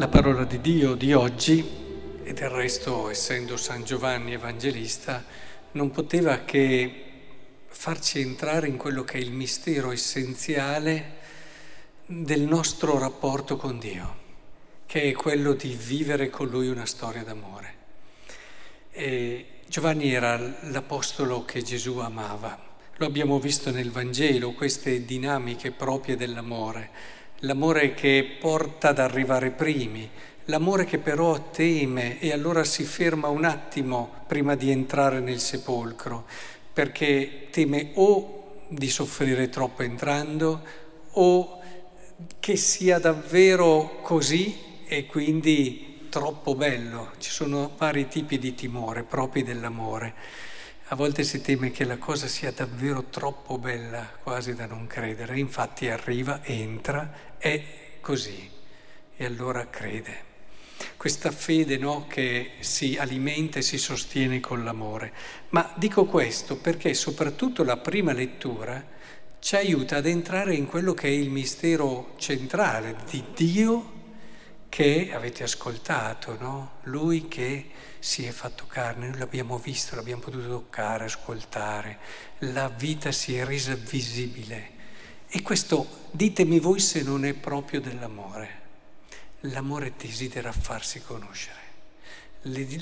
[0.00, 1.62] La parola di Dio di oggi,
[2.22, 5.22] e del resto essendo San Giovanni Evangelista,
[5.72, 7.04] non poteva che
[7.68, 11.18] farci entrare in quello che è il mistero essenziale
[12.06, 14.16] del nostro rapporto con Dio,
[14.86, 17.74] che è quello di vivere con Lui una storia d'amore.
[18.92, 20.38] E Giovanni era
[20.70, 22.58] l'apostolo che Gesù amava.
[22.96, 30.08] Lo abbiamo visto nel Vangelo, queste dinamiche proprie dell'amore l'amore che porta ad arrivare primi,
[30.46, 36.24] l'amore che però teme e allora si ferma un attimo prima di entrare nel sepolcro,
[36.72, 40.62] perché teme o di soffrire troppo entrando
[41.12, 41.58] o
[42.38, 47.12] che sia davvero così e quindi troppo bello.
[47.18, 50.14] Ci sono vari tipi di timore propri dell'amore.
[50.92, 55.38] A volte si teme che la cosa sia davvero troppo bella, quasi da non credere.
[55.38, 57.62] Infatti arriva, entra, è
[58.00, 58.50] così
[59.16, 60.24] e allora crede.
[60.96, 65.12] Questa fede no, che si alimenta e si sostiene con l'amore.
[65.50, 68.84] Ma dico questo perché soprattutto la prima lettura
[69.38, 73.99] ci aiuta ad entrare in quello che è il mistero centrale di Dio
[74.70, 76.70] che avete ascoltato, no?
[76.84, 81.98] Lui che si è fatto carne, noi l'abbiamo visto, l'abbiamo potuto toccare, ascoltare,
[82.38, 84.78] la vita si è resa visibile.
[85.28, 88.58] E questo, ditemi voi se non è proprio dell'amore.
[89.40, 91.58] L'amore desidera farsi conoscere.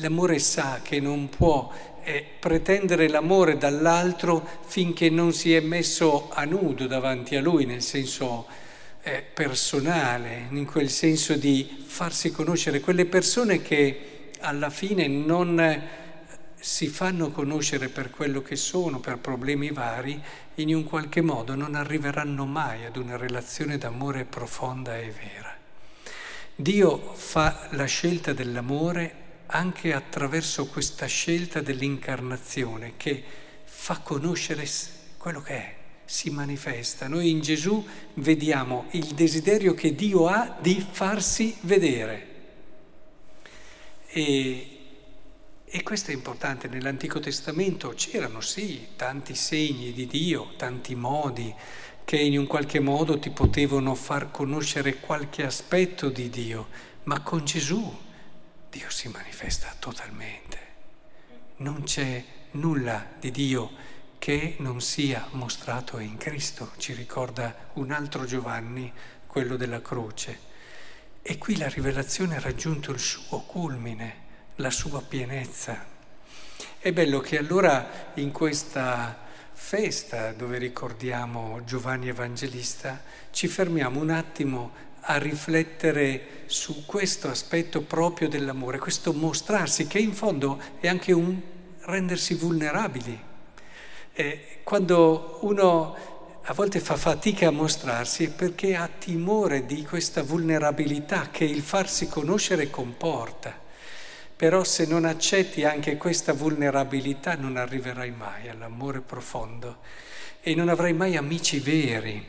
[0.00, 6.44] L'amore sa che non può eh, pretendere l'amore dall'altro finché non si è messo a
[6.44, 8.46] nudo davanti a lui, nel senso
[9.06, 15.82] eh, personale, in quel senso di farsi conoscere quelle persone che alla fine non
[16.58, 20.20] si fanno conoscere per quello che sono, per problemi vari,
[20.56, 25.56] in un qualche modo non arriveranno mai ad una relazione d'amore profonda e vera.
[26.56, 33.22] Dio fa la scelta dell'amore anche attraverso questa scelta dell'incarnazione che
[33.62, 34.66] fa conoscere
[35.16, 35.75] quello che è
[36.06, 37.08] si manifesta.
[37.08, 37.84] Noi in Gesù
[38.14, 42.34] vediamo il desiderio che Dio ha di farsi vedere.
[44.06, 44.78] E,
[45.64, 46.68] e questo è importante.
[46.68, 51.54] Nell'Antico Testamento c'erano sì tanti segni di Dio, tanti modi
[52.04, 56.68] che in un qualche modo ti potevano far conoscere qualche aspetto di Dio,
[57.02, 58.04] ma con Gesù
[58.70, 60.58] Dio si manifesta totalmente.
[61.56, 62.22] Non c'è
[62.52, 63.70] nulla di Dio
[64.18, 68.92] che non sia mostrato in Cristo, ci ricorda un altro Giovanni,
[69.26, 70.38] quello della croce.
[71.22, 74.24] E qui la rivelazione ha raggiunto il suo culmine,
[74.56, 75.84] la sua pienezza.
[76.78, 84.72] È bello che allora in questa festa dove ricordiamo Giovanni Evangelista ci fermiamo un attimo
[85.00, 91.40] a riflettere su questo aspetto proprio dell'amore, questo mostrarsi che in fondo è anche un
[91.80, 93.34] rendersi vulnerabili
[94.16, 96.14] eh, quando uno
[96.48, 101.60] a volte fa fatica a mostrarsi è perché ha timore di questa vulnerabilità che il
[101.60, 103.64] farsi conoscere comporta.
[104.34, 109.78] Però se non accetti anche questa vulnerabilità non arriverai mai all'amore profondo
[110.40, 112.24] e non avrai mai amici veri,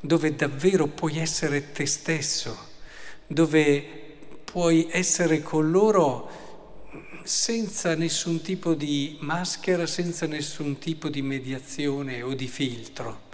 [0.00, 2.56] dove davvero puoi essere te stesso,
[3.26, 3.84] dove
[4.44, 6.47] puoi essere con loro
[7.28, 13.24] senza nessun tipo di maschera, senza nessun tipo di mediazione o di filtro.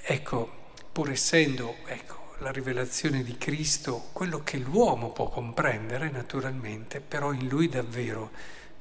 [0.00, 7.32] Ecco, pur essendo ecco, la rivelazione di Cristo quello che l'uomo può comprendere naturalmente, però
[7.32, 8.30] in lui davvero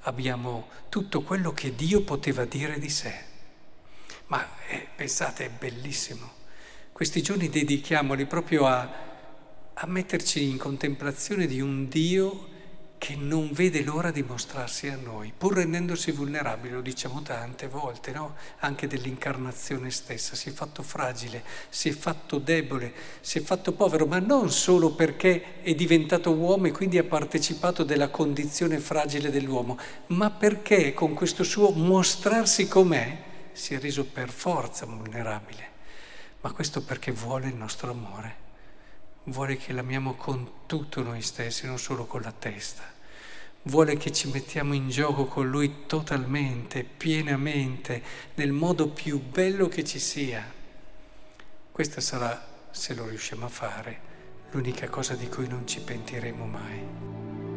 [0.02, 3.16] abbiamo tutto quello che Dio poteva dire di sé.
[4.28, 6.34] Ma eh, pensate, è bellissimo.
[6.92, 8.90] Questi giorni dedichiamoli proprio a,
[9.74, 12.54] a metterci in contemplazione di un Dio
[12.98, 18.12] che non vede l'ora di mostrarsi a noi, pur rendendosi vulnerabile, lo diciamo tante volte,
[18.12, 18.36] no?
[18.60, 24.06] anche dell'incarnazione stessa, si è fatto fragile, si è fatto debole, si è fatto povero,
[24.06, 29.78] ma non solo perché è diventato uomo e quindi ha partecipato della condizione fragile dell'uomo,
[30.08, 35.74] ma perché con questo suo mostrarsi com'è si è reso per forza vulnerabile.
[36.42, 38.45] Ma questo perché vuole il nostro amore
[39.26, 42.84] vuole che l'amiamo con tutto noi stessi, non solo con la testa.
[43.64, 48.04] Vuole che ci mettiamo in gioco con Lui totalmente, pienamente,
[48.36, 50.54] nel modo più bello che ci sia.
[51.72, 54.00] Questa sarà, se lo riusciamo a fare,
[54.52, 57.55] l'unica cosa di cui non ci pentiremo mai.